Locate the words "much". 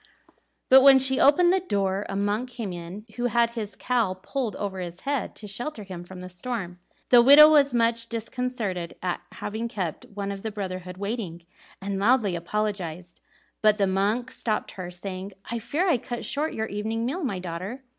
7.71-8.09